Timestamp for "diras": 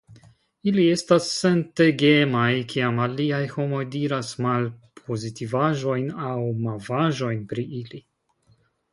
3.95-4.31